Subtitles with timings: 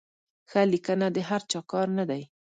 [0.49, 2.23] ښه لیکنه د هر چا کار نه دی.